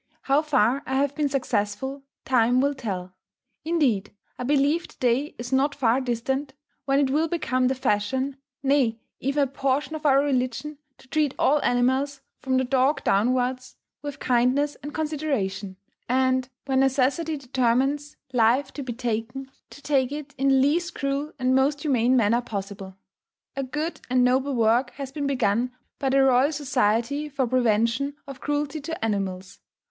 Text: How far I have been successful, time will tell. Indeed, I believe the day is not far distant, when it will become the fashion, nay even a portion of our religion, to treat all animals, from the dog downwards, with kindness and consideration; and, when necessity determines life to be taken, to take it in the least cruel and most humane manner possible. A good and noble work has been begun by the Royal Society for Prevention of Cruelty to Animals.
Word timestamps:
How 0.23 0.41
far 0.41 0.81
I 0.87 0.95
have 0.95 1.13
been 1.13 1.29
successful, 1.29 2.01
time 2.25 2.59
will 2.59 2.73
tell. 2.73 3.13
Indeed, 3.63 4.11
I 4.39 4.43
believe 4.43 4.87
the 4.87 4.95
day 4.99 5.35
is 5.37 5.53
not 5.53 5.75
far 5.75 6.01
distant, 6.01 6.55
when 6.85 6.99
it 6.99 7.11
will 7.11 7.27
become 7.27 7.67
the 7.67 7.75
fashion, 7.75 8.37
nay 8.63 8.99
even 9.19 9.43
a 9.43 9.45
portion 9.45 9.93
of 9.95 10.07
our 10.07 10.23
religion, 10.23 10.79
to 10.97 11.07
treat 11.07 11.35
all 11.37 11.61
animals, 11.61 12.21
from 12.39 12.57
the 12.57 12.63
dog 12.63 13.03
downwards, 13.03 13.75
with 14.01 14.17
kindness 14.17 14.73
and 14.81 14.91
consideration; 14.95 15.77
and, 16.09 16.49
when 16.65 16.79
necessity 16.79 17.37
determines 17.37 18.17
life 18.33 18.73
to 18.73 18.81
be 18.81 18.93
taken, 18.93 19.51
to 19.69 19.83
take 19.83 20.11
it 20.11 20.33
in 20.35 20.47
the 20.47 20.55
least 20.55 20.95
cruel 20.95 21.31
and 21.37 21.53
most 21.53 21.81
humane 21.81 22.17
manner 22.17 22.41
possible. 22.41 22.97
A 23.55 23.61
good 23.61 24.01
and 24.09 24.23
noble 24.23 24.55
work 24.55 24.89
has 24.95 25.11
been 25.11 25.27
begun 25.27 25.71
by 25.99 26.09
the 26.09 26.23
Royal 26.23 26.51
Society 26.51 27.29
for 27.29 27.45
Prevention 27.45 28.15
of 28.25 28.41
Cruelty 28.41 28.81
to 28.81 29.05
Animals. 29.05 29.59